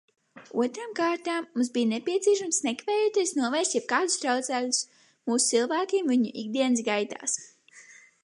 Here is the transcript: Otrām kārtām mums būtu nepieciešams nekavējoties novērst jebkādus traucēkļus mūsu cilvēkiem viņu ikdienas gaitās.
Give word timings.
Otrām 0.61 0.93
kārtām 0.99 1.47
mums 1.57 1.67
būtu 1.75 1.89
nepieciešams 1.89 2.61
nekavējoties 2.67 3.35
novērst 3.41 3.77
jebkādus 3.77 4.17
traucēkļus 4.23 4.79
mūsu 5.33 5.53
cilvēkiem 5.53 6.09
viņu 6.15 6.31
ikdienas 6.45 6.83
gaitās. 6.91 7.37